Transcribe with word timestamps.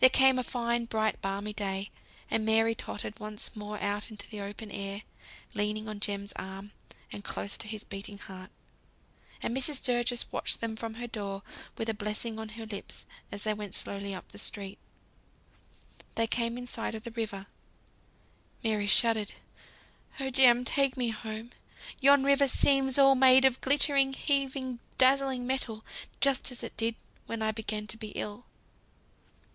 There 0.00 0.08
came 0.08 0.38
a 0.38 0.44
fine, 0.44 0.84
bright, 0.84 1.20
balmy 1.20 1.52
day. 1.52 1.90
And 2.30 2.44
Mary 2.46 2.76
tottered 2.76 3.18
once 3.18 3.56
more 3.56 3.80
out 3.82 4.12
into 4.12 4.28
the 4.30 4.40
open 4.40 4.70
air, 4.70 5.02
leaning 5.54 5.88
on 5.88 5.98
Jem's 5.98 6.30
arm, 6.34 6.70
and 7.10 7.24
close 7.24 7.56
to 7.56 7.66
his 7.66 7.82
beating 7.82 8.18
heart. 8.18 8.50
And 9.42 9.56
Mrs. 9.56 9.78
Sturgis 9.82 10.30
watched 10.30 10.60
them 10.60 10.76
from 10.76 10.94
her 10.94 11.08
door, 11.08 11.42
with 11.76 11.88
a 11.88 11.94
blessing 11.94 12.38
on 12.38 12.50
her 12.50 12.64
lips, 12.64 13.06
as 13.32 13.42
they 13.42 13.52
went 13.52 13.74
slowly 13.74 14.14
up 14.14 14.28
the 14.28 14.38
street. 14.38 14.78
They 16.14 16.28
came 16.28 16.56
in 16.56 16.68
sight 16.68 16.94
of 16.94 17.02
the 17.02 17.10
river. 17.10 17.46
Mary 18.62 18.86
shuddered. 18.86 19.32
"Oh, 20.20 20.30
Jem! 20.30 20.64
take 20.64 20.96
me 20.96 21.08
home. 21.08 21.50
Yon 22.00 22.22
river 22.22 22.46
seems 22.46 23.00
all 23.00 23.16
made 23.16 23.44
of 23.44 23.60
glittering, 23.60 24.12
heaving, 24.12 24.78
dazzling 24.96 25.44
metal, 25.44 25.84
just 26.20 26.52
as 26.52 26.62
it 26.62 26.76
did 26.76 26.94
when 27.26 27.42
I 27.42 27.50
began 27.50 27.88
to 27.88 27.96
be 27.96 28.10
ill." 28.10 28.44